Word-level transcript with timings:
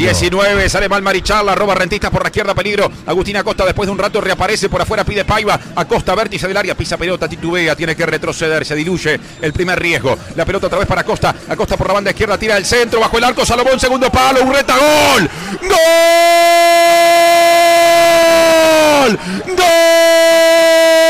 19, 0.00 0.68
sale 0.70 0.88
mal 0.88 1.02
Marichal, 1.02 1.44
la 1.44 1.54
roba 1.54 1.74
Rentistas 1.74 2.10
por 2.10 2.22
la 2.22 2.30
izquierda, 2.30 2.54
peligro. 2.54 2.90
Agustina 3.04 3.40
Acosta 3.40 3.66
después 3.66 3.86
de 3.86 3.92
un 3.92 3.98
rato 3.98 4.18
reaparece 4.18 4.70
por 4.70 4.80
afuera, 4.80 5.04
pide 5.04 5.26
Paiva. 5.26 5.60
Acosta, 5.76 6.14
vértice 6.14 6.48
del 6.48 6.56
área, 6.56 6.74
pisa 6.74 6.96
pelota, 6.96 7.28
titubea, 7.28 7.76
tiene 7.76 7.94
que 7.94 8.06
retroceder, 8.06 8.64
se 8.64 8.74
diluye 8.74 9.20
el 9.42 9.52
primer 9.52 9.78
riesgo. 9.78 10.16
La 10.36 10.46
pelota 10.46 10.68
otra 10.68 10.78
vez 10.78 10.88
para 10.88 11.02
Acosta, 11.02 11.34
Acosta 11.46 11.76
por 11.76 11.88
la 11.88 11.92
banda 11.92 12.12
izquierda, 12.12 12.38
tira 12.38 12.56
el 12.56 12.64
centro, 12.64 12.98
bajo 12.98 13.18
el 13.18 13.24
arco, 13.24 13.44
Salomón, 13.44 13.78
segundo 13.78 14.10
palo, 14.10 14.42
Urreta, 14.42 14.74
gol. 14.78 15.28
¡Gol! 15.68 15.78
¡Gol! 19.54 21.09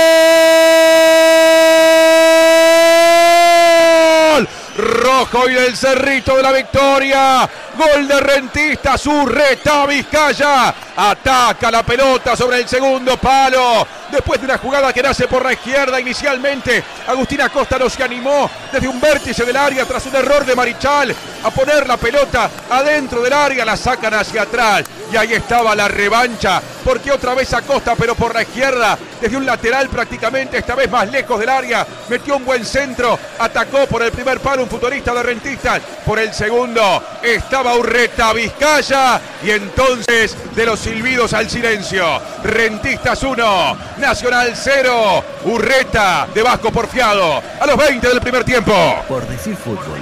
Rojo 4.80 5.48
y 5.48 5.54
del 5.54 5.76
Cerrito 5.76 6.36
de 6.36 6.42
la 6.42 6.52
Victoria. 6.52 7.48
Gol 7.76 8.08
de 8.08 8.20
Rentista, 8.20 8.96
Urreta 9.04 9.86
Vizcaya. 9.86 10.74
Ataca 11.02 11.70
la 11.70 11.82
pelota 11.82 12.36
sobre 12.36 12.58
el 12.58 12.68
segundo 12.68 13.16
palo. 13.16 13.86
Después 14.12 14.38
de 14.38 14.44
una 14.44 14.58
jugada 14.58 14.92
que 14.92 15.02
nace 15.02 15.26
por 15.28 15.42
la 15.42 15.54
izquierda 15.54 15.98
inicialmente, 15.98 16.84
Agustina 17.06 17.48
Costa 17.48 17.78
no 17.78 17.88
se 17.88 18.02
animó 18.02 18.50
desde 18.70 18.86
un 18.86 19.00
vértice 19.00 19.46
del 19.46 19.56
área 19.56 19.86
tras 19.86 20.04
un 20.04 20.16
error 20.16 20.44
de 20.44 20.54
Marichal 20.54 21.14
a 21.42 21.50
poner 21.50 21.86
la 21.86 21.96
pelota 21.96 22.50
adentro 22.68 23.22
del 23.22 23.32
área, 23.32 23.64
la 23.64 23.78
sacan 23.78 24.12
hacia 24.12 24.42
atrás. 24.42 24.84
Y 25.10 25.16
ahí 25.16 25.32
estaba 25.32 25.74
la 25.74 25.88
revancha, 25.88 26.60
porque 26.84 27.10
otra 27.10 27.34
vez 27.34 27.52
Acosta, 27.52 27.96
pero 27.96 28.14
por 28.14 28.32
la 28.32 28.42
izquierda, 28.42 28.96
desde 29.20 29.36
un 29.36 29.44
lateral 29.44 29.88
prácticamente, 29.88 30.58
esta 30.58 30.76
vez 30.76 30.88
más 30.88 31.10
lejos 31.10 31.40
del 31.40 31.48
área, 31.48 31.84
metió 32.08 32.36
un 32.36 32.44
buen 32.44 32.64
centro, 32.64 33.18
atacó 33.38 33.86
por 33.86 34.02
el 34.02 34.12
primer 34.12 34.38
palo 34.38 34.62
un 34.62 34.68
futbolista 34.68 35.12
de 35.12 35.22
Rentistas, 35.22 35.80
por 36.06 36.20
el 36.20 36.32
segundo 36.32 37.02
estaba 37.22 37.74
Urreta 37.74 38.32
Vizcaya, 38.32 39.20
y 39.42 39.50
entonces 39.50 40.36
de 40.54 40.66
los 40.66 40.86
silbidos 40.90 41.32
al 41.34 41.48
silencio, 41.48 42.04
Rentistas 42.42 43.22
1, 43.22 43.76
Nacional 43.98 44.52
0, 44.54 45.24
Urreta 45.44 46.26
de 46.34 46.42
Vasco 46.42 46.72
Porfiado, 46.72 47.40
a 47.60 47.66
los 47.66 47.76
20 47.76 48.08
del 48.08 48.20
primer 48.20 48.42
tiempo. 48.42 48.72
Por 49.06 49.26
decir 49.28 49.56
fútbol, 49.56 49.98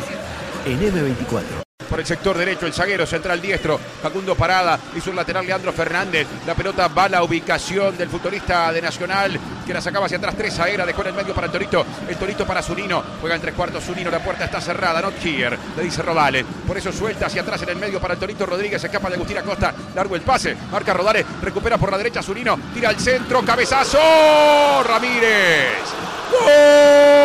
en 0.64 0.80
M24. 0.80 1.57
Por 1.88 2.00
el 2.00 2.06
sector 2.06 2.36
derecho, 2.36 2.66
el 2.66 2.74
zaguero 2.74 3.06
central 3.06 3.40
diestro, 3.40 3.78
Facundo 4.02 4.34
Parada 4.34 4.78
y 4.94 5.00
su 5.00 5.12
lateral 5.12 5.46
Leandro 5.46 5.72
Fernández. 5.72 6.26
La 6.46 6.54
pelota 6.54 6.88
va 6.88 7.04
a 7.04 7.08
la 7.08 7.22
ubicación 7.22 7.96
del 7.96 8.08
futbolista 8.08 8.72
de 8.72 8.82
Nacional, 8.82 9.38
que 9.66 9.72
la 9.72 9.80
sacaba 9.80 10.06
hacia 10.06 10.18
atrás. 10.18 10.34
Tres 10.36 10.54
zaguera, 10.54 10.84
dejó 10.84 11.02
en 11.02 11.08
el 11.08 11.14
medio 11.14 11.34
para 11.34 11.46
el 11.46 11.52
Torito. 11.52 11.86
El 12.06 12.16
Torito 12.16 12.46
para 12.46 12.62
Zunino. 12.62 13.02
Juega 13.20 13.36
en 13.36 13.40
tres 13.40 13.54
cuartos 13.54 13.84
Zunino. 13.84 14.10
La 14.10 14.22
puerta 14.22 14.44
está 14.44 14.60
cerrada. 14.60 15.00
Not 15.00 15.24
here, 15.24 15.56
le 15.76 15.82
dice 15.82 16.02
Rodales. 16.02 16.44
Por 16.66 16.76
eso 16.76 16.92
suelta 16.92 17.26
hacia 17.26 17.42
atrás 17.42 17.62
en 17.62 17.70
el 17.70 17.76
medio 17.76 18.00
para 18.00 18.14
el 18.14 18.20
Torito 18.20 18.44
Rodríguez. 18.44 18.82
Escapa 18.82 19.08
de 19.08 19.14
Agustín 19.14 19.38
Acosta. 19.38 19.72
Largo 19.94 20.14
el 20.14 20.22
pase. 20.22 20.56
Marca 20.70 20.92
Rodales. 20.92 21.24
Recupera 21.40 21.78
por 21.78 21.90
la 21.90 21.98
derecha 21.98 22.22
Zunino. 22.22 22.58
Tira 22.74 22.90
al 22.90 22.98
centro. 23.00 23.42
Cabezazo. 23.42 24.82
Ramírez. 24.82 25.78
¡Gol! 26.30 27.17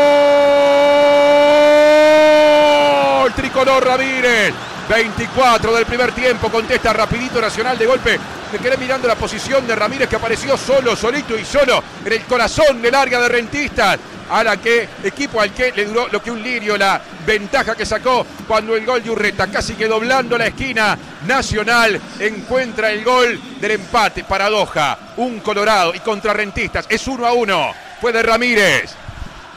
Ramírez. 3.66 4.54
24 4.90 5.74
del 5.74 5.86
primer 5.86 6.12
tiempo. 6.12 6.50
Contesta 6.50 6.92
rapidito 6.92 7.40
Nacional 7.40 7.78
de 7.78 7.86
golpe. 7.86 8.20
Me 8.52 8.60
quedé 8.60 8.78
mirando 8.78 9.08
la 9.08 9.16
posición 9.16 9.66
de 9.66 9.76
Ramírez 9.76 10.08
que 10.08 10.18
apareció 10.18 10.58
solo, 10.58 10.96
solito 10.96 11.38
y 11.38 11.46
solo 11.46 11.82
en 12.06 12.14
el 12.14 12.24
corazón 12.26 12.82
del 12.82 12.94
área 12.94 13.20
de 13.20 13.30
Rentistas. 13.30 14.00
A 14.30 14.44
la 14.44 14.58
que 14.58 14.88
equipo 15.04 15.40
al 15.42 15.54
que 15.54 15.72
le 15.74 15.86
duró 15.86 16.08
lo 16.08 16.22
que 16.22 16.32
un 16.32 16.42
lirio 16.42 16.78
la 16.78 17.00
ventaja 17.26 17.76
que 17.76 17.86
sacó 17.86 18.26
cuando 18.48 18.76
el 18.76 18.86
gol 18.86 19.04
de 19.04 19.12
Urreta, 19.12 19.48
casi 19.48 19.74
que 19.74 19.88
doblando 19.88 20.38
la 20.38 20.48
esquina, 20.48 20.98
Nacional 21.28 22.00
encuentra 22.20 22.92
el 22.92 23.04
gol 23.04 23.40
del 23.60 23.72
empate, 23.72 24.24
paradoja, 24.24 24.98
un 25.18 25.40
Colorado 25.42 25.94
y 25.94 26.00
contra 26.00 26.34
Rentistas, 26.34 26.86
es 26.90 27.06
uno 27.08 27.28
a 27.28 27.34
uno, 27.34 27.74
fue 28.00 28.12
de 28.12 28.24
Ramírez. 28.24 28.96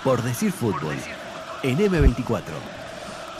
Por 0.02 0.22
decir 0.22 0.52
fútbol, 0.52 0.96
en 1.62 1.78
M24. 1.78 2.42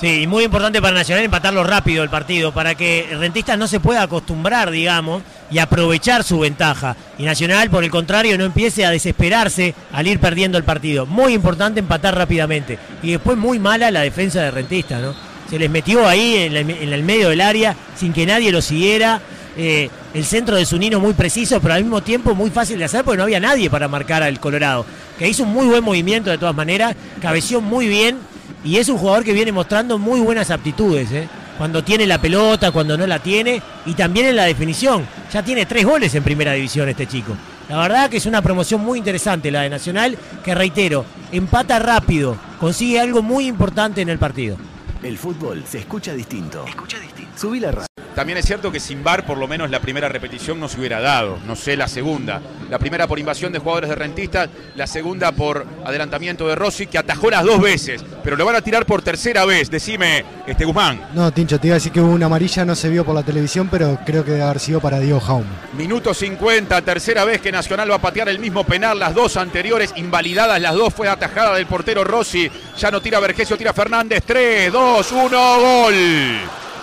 Sí, 0.01 0.23
y 0.23 0.27
muy 0.27 0.45
importante 0.45 0.83
para 0.83 0.95
Nacional 0.95 1.25
empatarlo 1.25 1.65
rápido 1.65 2.03
el 2.03 2.11
partido, 2.11 2.53
para 2.53 2.75
que 2.75 3.09
Rentistas 3.19 3.57
no 3.57 3.67
se 3.67 3.81
pueda 3.81 4.03
acostumbrar, 4.03 4.71
digamos, 4.71 5.23
y 5.51 5.59
aprovechar 5.59 6.23
su 6.23 6.39
ventaja. 6.39 6.97
Y 7.17 7.25
Nacional, 7.25 7.71
por 7.71 7.83
el 7.83 7.91
contrario, 7.91 8.37
no 8.37 8.45
empiece 8.45 8.85
a 8.85 8.91
desesperarse 8.91 9.75
al 9.93 10.07
ir 10.07 10.21
perdiendo 10.21 10.59
el 10.59 10.65
partido. 10.65 11.07
Muy 11.07 11.33
importante 11.33 11.81
empatar 11.81 12.15
rápidamente. 12.15 12.79
Y 13.03 13.13
después 13.13 13.39
muy 13.39 13.59
mala 13.59 13.91
la 13.91 14.03
defensa 14.03 14.43
de 14.43 14.51
Rentistas, 14.51 15.01
¿no? 15.01 15.15
Se 15.49 15.59
les 15.59 15.71
metió 15.71 16.07
ahí 16.07 16.37
en, 16.37 16.57
el 16.57 17.03
medio 17.03 17.31
del 17.31 17.41
área 17.41 17.75
sin 17.97 18.13
que 18.13 18.27
nadie 18.27 18.53
lo 18.53 18.61
siguiera. 18.61 19.23
Eh, 19.57 19.89
el 20.13 20.27
centro 20.27 20.57
de 20.57 20.67
Zunino 20.67 21.01
muy 21.01 21.15
preciso, 21.15 21.59
pero 21.63 21.73
al 21.73 21.83
mismo 21.83 22.03
tiempo 22.03 22.35
muy 22.35 22.51
fácil 22.51 22.79
de 22.79 22.85
hacer 22.85 23.03
porque 23.03 23.17
no 23.17 23.23
había 23.23 23.41
nadie 23.41 23.71
para 23.71 23.89
marcar 23.89 24.23
al 24.23 24.41
Colorado. 24.41 24.85
Que 25.19 25.27
hizo 25.27 25.45
un 25.45 25.55
muy 25.55 25.67
buen 25.67 25.83
movimiento 25.83 26.29
de 26.31 26.37
todas 26.37 26.55
maneras, 26.55 26.95
cabeció 27.23 27.63
muy 27.63 27.89
bien 27.89 28.19
y 28.67 28.79
es 28.79 28.89
un 28.89 28.99
jugador 28.99 29.23
que 29.23 29.33
viene 29.33 29.53
mostrando 29.53 29.97
muy 29.97 30.19
buenas 30.19 30.51
aptitudes. 30.51 31.13
¿eh? 31.13 31.29
Cuando 31.57 31.85
tiene 31.85 32.05
la 32.05 32.21
pelota, 32.21 32.73
cuando 32.73 32.99
no 32.99 33.07
la 33.07 33.21
tiene 33.21 33.63
y 33.87 33.95
también 33.95 34.27
en 34.27 34.37
la 34.37 34.45
definición. 34.45 35.07
Ya 35.33 35.43
tiene 35.45 35.67
tres 35.67 35.85
goles 35.87 36.13
en 36.17 36.25
primera 36.25 36.53
división 36.53 36.89
este 36.89 37.07
chico. 37.07 37.33
La 37.69 37.79
verdad 37.79 38.11
que 38.11 38.17
es 38.17 38.27
una 38.27 38.43
promoción 38.43 38.81
muy 38.81 38.99
interesante 38.99 39.53
la 39.53 39.63
de 39.63 39.71
Nacional, 39.71 40.19
que 40.45 40.55
reitero, 40.55 41.05
empata 41.31 41.79
rápido, 41.79 42.37
consigue 42.59 42.99
algo 42.99 43.23
muy 43.23 43.47
importante 43.47 44.01
en 44.01 44.09
el 44.09 44.19
partido. 44.19 44.57
El 45.03 45.17
fútbol 45.17 45.63
se 45.65 45.79
escucha 45.79 46.13
distinto. 46.13 46.65
Escucha 46.67 46.99
distinto. 46.99 47.39
Subí 47.39 47.61
la 47.61 47.71
radio. 47.71 47.87
También 48.17 48.39
es 48.39 48.47
cierto 48.47 48.73
que 48.73 48.81
sin 48.81 49.05
VAR 49.05 49.27
por 49.27 49.37
lo 49.37 49.47
menos 49.47 49.71
la 49.71 49.79
primera 49.79 50.09
repetición 50.09 50.59
no 50.59 50.71
se 50.71 50.79
hubiera 50.81 51.01
dado, 51.01 51.39
no 51.47 51.55
sé 51.55 51.77
la 51.77 51.87
segunda. 51.87 52.41
La 52.71 52.79
primera 52.79 53.07
por 53.07 53.19
invasión 53.19 53.53
de 53.53 53.59
jugadores 53.59 53.91
de 53.91 53.95
rentistas, 53.95 54.49
la 54.75 54.87
segunda 54.87 55.33
por 55.33 55.67
adelantamiento 55.85 56.49
de 56.49 56.55
Rossi, 56.55 56.87
que 56.87 56.97
atajó 56.97 57.29
las 57.29 57.45
dos 57.45 57.61
veces, 57.61 58.03
pero 58.25 58.37
lo 58.37 58.47
van 58.47 58.57
a 58.57 58.63
tirar 58.63 58.87
por 58.87 59.03
tercera 59.03 59.45
vez, 59.45 59.71
decime, 59.71 60.25
este 60.47 60.65
Guzmán. 60.65 61.09
No, 61.13 61.31
Tincho, 61.31 61.61
te 61.61 61.67
iba 61.67 61.75
a 61.75 61.77
decir 61.77 61.93
que 61.93 62.01
hubo 62.01 62.11
una 62.11 62.25
amarilla, 62.25 62.65
no 62.65 62.75
se 62.75 62.89
vio 62.89 63.05
por 63.05 63.15
la 63.15 63.23
televisión, 63.23 63.69
pero 63.71 63.99
creo 64.07 64.25
que 64.25 64.31
debe 64.31 64.45
haber 64.45 64.61
sido 64.61 64.81
para 64.81 64.99
Diego 64.99 65.21
Jaume. 65.21 65.51
Minuto 65.77 66.15
50, 66.15 66.81
tercera 66.81 67.27
vez 67.27 67.43
que 67.43 67.53
Nacional 67.53 67.91
va 67.91 67.97
a 67.97 68.01
patear 68.01 68.31
el 68.31 68.39
mismo 68.39 68.65
penal, 68.65 68.99
las 68.99 69.15
dos 69.15 69.37
anteriores 69.37 69.93
invalidadas, 69.95 70.59
las 70.59 70.75
dos 70.75 70.95
fue 70.95 71.07
atajada 71.07 71.55
del 71.55 71.67
portero 71.67 72.03
Rossi, 72.03 72.51
ya 72.79 72.91
no 72.91 73.03
tira 73.03 73.21
Vergesio, 73.21 73.59
tira 73.59 73.75
Fernández, 73.75 74.23
3, 74.25 74.73
2, 74.73 75.13
1, 75.13 75.61
gol. 75.61 75.95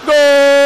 Gol 0.05 0.62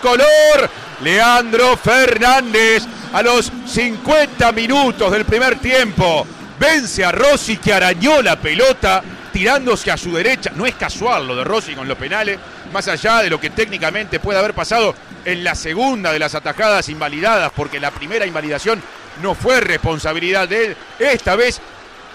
tricolor, 0.00 0.70
Leandro 1.02 1.76
Fernández 1.76 2.84
a 3.12 3.22
los 3.22 3.50
50 3.66 4.52
minutos 4.52 5.12
del 5.12 5.24
primer 5.24 5.58
tiempo. 5.58 6.26
Vence 6.58 7.04
a 7.04 7.12
Rossi 7.12 7.56
que 7.56 7.72
arañó 7.72 8.22
la 8.22 8.36
pelota 8.36 9.02
tirándose 9.32 9.90
a 9.90 9.96
su 9.96 10.12
derecha. 10.12 10.52
No 10.54 10.66
es 10.66 10.74
casual 10.74 11.26
lo 11.26 11.36
de 11.36 11.44
Rossi 11.44 11.74
con 11.74 11.88
los 11.88 11.98
penales, 11.98 12.38
más 12.72 12.88
allá 12.88 13.18
de 13.22 13.30
lo 13.30 13.40
que 13.40 13.50
técnicamente 13.50 14.20
puede 14.20 14.38
haber 14.38 14.54
pasado 14.54 14.94
en 15.24 15.44
la 15.44 15.54
segunda 15.54 16.12
de 16.12 16.18
las 16.18 16.34
atajadas 16.34 16.88
invalidadas, 16.88 17.52
porque 17.54 17.80
la 17.80 17.90
primera 17.90 18.26
invalidación 18.26 18.82
no 19.22 19.34
fue 19.34 19.60
responsabilidad 19.60 20.48
de 20.48 20.66
él. 20.66 20.76
Esta 20.98 21.36
vez 21.36 21.60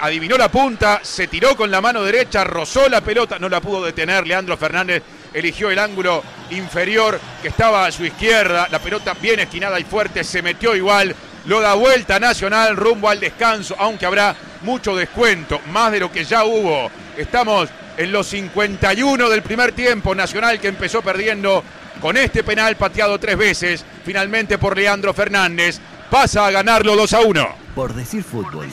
adivinó 0.02 0.38
la 0.38 0.50
punta, 0.50 1.00
se 1.04 1.28
tiró 1.28 1.56
con 1.56 1.72
la 1.72 1.82
mano 1.82 2.04
derecha, 2.04 2.44
rozó 2.44 2.90
la 2.90 3.02
pelota, 3.02 3.40
no 3.40 3.50
la 3.50 3.62
pudo 3.62 3.84
detener. 3.84 4.26
Leandro 4.28 4.58
Fernández 4.58 5.04
eligió 5.34 5.70
el 5.70 5.80
ángulo 5.80 6.24
inferior 6.52 7.20
que 7.42 7.50
estaba 7.50 7.86
a 7.86 7.92
su 7.92 8.06
izquierda. 8.06 8.68
La 8.72 8.80
pelota 8.80 9.14
bien 9.20 9.40
esquinada 9.40 9.80
y 9.80 9.84
fuerte, 9.84 10.24
se 10.24 10.42
metió 10.42 10.76
igual. 10.76 11.16
Lo 11.46 11.62
da 11.62 11.76
vuelta 11.76 12.20
Nacional 12.20 12.76
rumbo 12.76 13.10
al 13.10 13.20
descanso, 13.20 13.76
aunque 13.78 14.06
habrá 14.06 14.36
mucho 14.62 14.96
descuento, 14.96 15.62
más 15.72 15.92
de 15.92 16.00
lo 16.00 16.12
que 16.12 16.26
ya 16.26 16.44
hubo. 16.44 16.90
Estamos 17.18 17.70
en 17.98 18.12
los 18.12 18.28
51 18.28 19.30
del 19.30 19.42
primer 19.42 19.72
tiempo. 19.72 20.16
Nacional 20.16 20.60
que 20.60 20.68
empezó 20.68 21.02
perdiendo 21.02 21.64
con 22.02 22.18
este 22.18 22.44
penal 22.44 22.76
pateado 22.76 23.20
tres 23.20 23.38
veces, 23.38 23.86
finalmente 24.04 24.58
por 24.58 24.76
Leandro 24.76 25.14
Fernández, 25.14 25.80
pasa 26.10 26.46
a 26.46 26.52
ganarlo 26.52 26.96
2 26.96 27.14
a 27.14 27.20
1. 27.22 27.56
Por 27.76 27.94
decir 27.94 28.24
fútbol, 28.24 28.68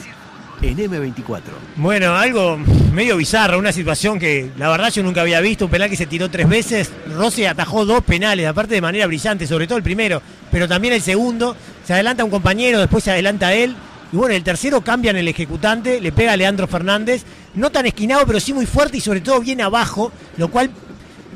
en 0.61 0.77
M24. 0.77 1.41
Bueno, 1.75 2.15
algo 2.15 2.57
medio 2.93 3.17
bizarro, 3.17 3.57
una 3.57 3.71
situación 3.71 4.19
que 4.19 4.51
la 4.57 4.69
verdad 4.69 4.91
yo 4.91 5.03
nunca 5.03 5.21
había 5.21 5.41
visto, 5.41 5.65
un 5.65 5.71
penal 5.71 5.89
que 5.89 5.95
se 5.95 6.05
tiró 6.05 6.29
tres 6.29 6.47
veces, 6.47 6.91
Rossi 7.15 7.45
atajó 7.45 7.85
dos 7.85 8.03
penales, 8.03 8.47
aparte 8.47 8.75
de 8.75 8.81
manera 8.81 9.07
brillante, 9.07 9.47
sobre 9.47 9.67
todo 9.67 9.77
el 9.77 9.83
primero, 9.83 10.21
pero 10.51 10.67
también 10.67 10.93
el 10.93 11.01
segundo, 11.01 11.55
se 11.85 11.93
adelanta 11.93 12.23
un 12.23 12.29
compañero, 12.29 12.79
después 12.79 13.03
se 13.03 13.11
adelanta 13.11 13.53
él, 13.53 13.75
y 14.11 14.15
bueno, 14.15 14.35
el 14.35 14.43
tercero 14.43 14.81
cambian 14.81 15.15
el 15.15 15.27
ejecutante, 15.27 15.99
le 15.99 16.11
pega 16.11 16.33
a 16.33 16.37
Leandro 16.37 16.67
Fernández, 16.67 17.23
no 17.55 17.71
tan 17.71 17.85
esquinado, 17.85 18.25
pero 18.27 18.39
sí 18.39 18.53
muy 18.53 18.67
fuerte 18.67 18.97
y 18.97 19.01
sobre 19.01 19.21
todo 19.21 19.39
bien 19.39 19.59
abajo, 19.59 20.11
lo 20.37 20.49
cual 20.49 20.69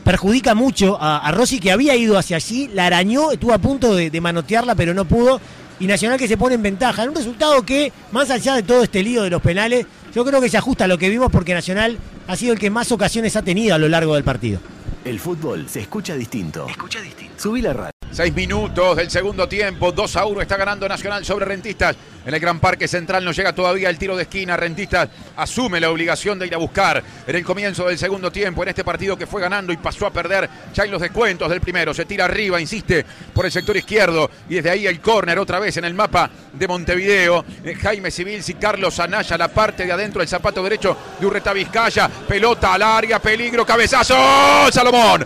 perjudica 0.04 0.54
mucho 0.54 0.98
a, 1.02 1.30
Rossi 1.31 1.60
que 1.60 1.72
había 1.72 1.96
ido 1.96 2.18
hacia 2.18 2.38
allí, 2.38 2.69
la 2.74 2.86
arañó, 2.86 3.31
estuvo 3.31 3.52
a 3.52 3.58
punto 3.58 3.96
de 3.96 4.22
manotearla, 4.22 4.75
pero 4.75 4.94
no 4.94 5.06
pudo. 5.06 5.42
Y 5.79 5.88
Nacional 5.88 6.18
que 6.18 6.27
se 6.27 6.38
pone 6.38 6.56
en 6.56 6.63
ventaja. 6.63 7.03
En 7.03 7.09
un 7.09 7.15
resultado 7.15 7.63
que, 7.63 7.91
más 8.12 8.29
allá 8.29 8.56
de 8.56 8.63
todo 8.63 8.83
este 8.83 9.03
lío 9.03 9.24
de 9.24 9.29
los 9.29 9.41
penales, 9.41 9.85
yo 10.13 10.25
creo 10.25 10.41
que 10.41 10.50
se 10.50 10.57
ajusta 10.57 10.85
a 10.85 10.88
lo 10.88 10.97
que 10.97 11.09
vimos 11.09 11.31
porque 11.31 11.53
Nacional 11.53 11.97
ha 12.27 12.35
sido 12.35 12.53
el 12.53 12.59
que 12.59 12.69
más 12.69 12.91
ocasiones 12.91 13.35
ha 13.35 13.41
tenido 13.41 13.75
a 13.75 13.77
lo 13.77 13.88
largo 13.88 14.15
del 14.15 14.24
partido. 14.24 14.59
El 15.06 15.19
fútbol 15.19 15.69
se 15.69 15.81
escucha 15.81 16.15
distinto. 16.15 16.68
Escucha 16.68 17.00
distinto. 17.00 17.35
Subí 17.38 17.62
la 17.62 17.74
radio. 17.74 17.92
Seis 18.12 18.34
minutos 18.34 18.98
del 18.98 19.12
segundo 19.12 19.48
tiempo, 19.48 19.92
2 19.92 20.16
a 20.16 20.25
1 20.25 20.42
está 20.42 20.57
ganando 20.57 20.88
Nacional 20.88 21.24
sobre 21.24 21.45
Rentistas. 21.45 21.95
En 22.25 22.34
el 22.34 22.39
Gran 22.39 22.60
Parque 22.60 22.88
Central 22.88 23.24
no 23.24 23.31
llega 23.31 23.54
todavía 23.54 23.89
el 23.89 23.98
tiro 23.98 24.16
de 24.16 24.24
esquina. 24.24 24.57
Rentistas 24.57 25.07
asume 25.36 25.80
la 25.80 25.92
obligación 25.92 26.39
de 26.39 26.48
ir 26.48 26.56
a 26.56 26.57
buscar 26.57 27.04
en 27.28 27.36
el 27.36 27.45
comienzo 27.45 27.88
del 27.88 27.98
segundo 27.98 28.31
tiempo, 28.31 28.63
en 28.63 28.69
este 28.69 28.84
partido 28.84 29.18
que 29.18 29.28
fue 29.28 29.42
ganando 29.42 29.72
y 29.72 29.78
pasó 29.78 30.07
a 30.07 30.12
perder 30.12 30.50
ya 30.74 30.84
en 30.84 30.92
los 30.92 31.01
descuentos 31.01 31.50
del 31.50 31.62
primero. 31.62 31.94
Se 31.94 32.06
tira 32.06 32.25
arriba, 32.25 32.60
insiste 32.60 33.06
por 33.34 33.45
el 33.45 33.51
sector 33.51 33.78
izquierdo 33.78 34.31
y 34.50 34.56
desde 34.56 34.72
ahí 34.72 34.88
el 34.88 35.00
córner 35.00 35.38
otra 35.38 35.60
vez 35.60 35.78
en 35.78 35.86
el 35.86 35.94
mapa 35.94 36.30
de 36.54 36.68
Montevideo. 36.68 37.45
Eh, 37.63 37.75
Jaime 37.75 38.10
Civils 38.10 38.50
y 38.50 38.56
Carlos 38.56 39.00
Anaya, 39.00 39.38
la 39.38 39.50
parte 39.50 39.86
de 39.86 39.92
adentro 39.92 40.19
del 40.22 40.28
zapato 40.28 40.63
derecho 40.63 40.98
de 41.19 41.25
Urreta 41.25 41.54
Vizcaya. 41.54 42.10
Pelota 42.10 42.74
al 42.74 42.81
área, 42.81 43.19
peligro, 43.19 43.66
cabezazo. 43.66 44.16
Salomón. 44.72 45.25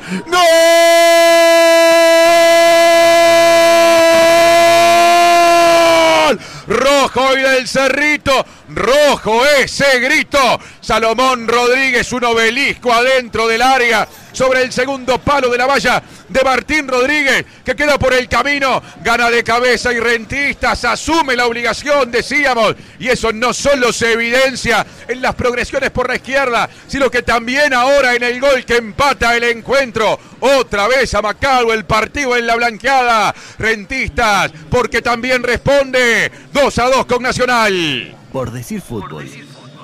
Rojo 6.68 7.38
y 7.38 7.42
del 7.42 7.68
Cerrito. 7.68 8.46
Rojo 8.76 9.46
ese 9.46 10.00
grito. 10.00 10.60
Salomón 10.80 11.48
Rodríguez, 11.48 12.12
un 12.12 12.24
obelisco 12.26 12.94
adentro 12.94 13.48
del 13.48 13.62
área. 13.62 14.08
Sobre 14.32 14.62
el 14.62 14.72
segundo 14.72 15.20
palo 15.20 15.50
de 15.50 15.58
la 15.58 15.66
valla 15.66 16.02
de 16.30 16.42
Martín 16.44 16.88
Rodríguez, 16.88 17.46
que 17.66 17.76
queda 17.76 18.00
por 18.00 18.14
el 18.14 18.30
camino. 18.30 18.82
Gana 19.04 19.30
de 19.30 19.44
cabeza 19.44 19.92
y 19.92 20.00
rentistas. 20.00 20.86
Asume 20.86 21.36
la 21.36 21.46
obligación, 21.46 22.12
decíamos. 22.12 22.76
Y 22.98 23.10
eso 23.10 23.34
no 23.34 23.54
solo 23.54 23.92
se 23.92 24.14
evidencia 24.14 24.86
en 25.08 25.22
las 25.22 25.36
progresiones 25.36 25.92
por 25.92 26.08
la 26.08 26.16
izquierda, 26.16 26.70
sino 26.88 27.12
que 27.12 27.24
también 27.24 27.74
ahora 27.74 28.16
en 28.16 28.24
el 28.24 28.40
gol 28.40 28.64
que 28.66 28.78
empata 28.78 29.36
el 29.36 29.44
encuentro. 29.44 30.20
Otra 30.40 30.88
vez 30.88 31.14
a 31.14 31.22
Macao 31.22 31.74
el 31.74 31.86
partido 31.86 32.36
en 32.38 32.48
la 32.48 32.56
blanqueada. 32.56 33.36
Rentistas, 33.60 34.52
porque 34.70 35.02
también 35.02 35.44
responde 35.44 36.32
2 36.54 36.80
a 36.80 36.90
2 36.90 37.06
con 37.06 37.22
Nacional. 37.22 38.21
Por 38.32 38.52
decir 38.52 38.82
fútbol. 38.82 39.30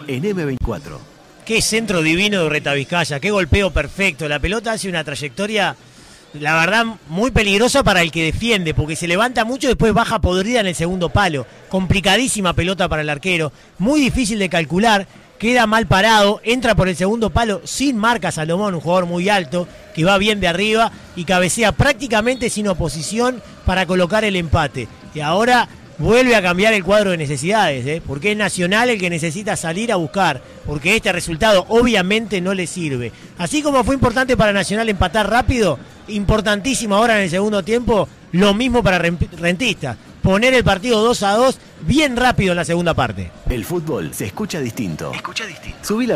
En 0.08 0.24
M24. 0.24 0.98
Qué 1.46 1.62
centro 1.62 2.02
divino 2.02 2.40
de 2.40 2.46
Urreta 2.46 2.74
Vizcaya, 2.74 3.20
qué 3.20 3.32
golpeo 3.32 3.72
perfecto. 3.72 4.28
La 4.28 4.40
pelota 4.40 4.74
hace 4.74 4.90
una 4.90 5.04
trayectoria, 5.04 5.76
la 6.34 6.56
verdad, 6.56 6.86
muy 7.08 7.32
peligrosa 7.32 7.84
para 7.84 8.02
el 8.02 8.12
que 8.12 8.26
defiende, 8.26 8.74
porque 8.74 8.96
se 8.96 9.08
levanta 9.08 9.46
mucho 9.46 9.68
y 9.68 9.70
después 9.70 9.94
baja 9.94 10.20
podrida 10.20 10.60
en 10.60 10.68
el 10.68 10.76
segundo 10.76 11.10
palo. 11.10 11.46
Complicadísima 11.70 12.54
pelota 12.54 12.90
para 12.90 13.02
el 13.02 13.10
arquero, 13.10 13.52
muy 13.78 14.02
difícil 14.02 14.40
de 14.40 14.50
calcular. 14.50 15.08
Queda 15.40 15.68
mal 15.68 15.86
parado, 15.86 16.42
entra 16.44 16.74
por 16.74 16.90
el 16.90 16.96
segundo 16.96 17.30
palo 17.30 17.62
sin 17.64 17.96
marca 17.96 18.32
Salomón, 18.32 18.74
un 18.74 18.82
jugador 18.82 19.06
muy 19.06 19.30
alto, 19.30 19.68
que 19.94 20.04
va 20.04 20.18
bien 20.18 20.40
de 20.40 20.48
arriba 20.48 20.92
y 21.16 21.26
cabecea 21.26 21.74
prácticamente 21.74 22.50
sin 22.50 22.68
oposición 22.68 23.42
para 23.66 23.86
colocar 23.86 24.24
el 24.24 24.36
empate. 24.36 24.88
Y 25.14 25.20
ahora 25.20 25.70
vuelve 25.98 26.36
a 26.36 26.42
cambiar 26.42 26.74
el 26.74 26.84
cuadro 26.84 27.12
de 27.12 27.18
necesidades, 27.18 27.86
¿eh? 27.86 28.02
porque 28.06 28.32
es 28.32 28.38
Nacional 28.38 28.90
el 28.90 29.00
que 29.00 29.10
necesita 29.10 29.56
salir 29.56 29.92
a 29.92 29.96
buscar, 29.96 30.42
porque 30.66 30.96
este 30.96 31.12
resultado 31.12 31.66
obviamente 31.70 32.42
no 32.42 32.54
le 32.54 32.68
sirve. 32.68 33.12
Así 33.38 33.62
como 33.62 33.84
fue 33.84 33.96
importante 33.96 34.38
para 34.38 34.54
Nacional 34.54 34.90
empatar 34.90 35.30
rápido, 35.30 35.80
importantísimo 36.08 36.96
ahora 36.96 37.18
en 37.18 37.24
el 37.24 37.30
segundo 37.30 37.64
tiempo, 37.64 38.08
lo 38.32 38.54
mismo 38.54 38.84
para 38.84 39.00
Rentista, 39.00 39.98
poner 40.22 40.54
el 40.54 40.64
partido 40.64 41.02
2 41.02 41.24
a 41.24 41.32
2 41.36 41.60
bien 41.82 42.18
rápido 42.18 42.52
en 42.52 42.58
la 42.58 42.66
segunda 42.66 42.94
parte. 42.94 43.32
El 43.50 43.66
fútbol 43.66 44.14
se 44.14 44.26
escucha 44.26 44.60
distinto. 44.60 45.12
Escucha 45.14 45.46
distinto. 45.46 45.78
Subí 45.82 46.06
la 46.06 46.16